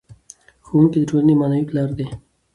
[0.65, 2.07] ښوونکی د ټولنې معنوي پلار دی.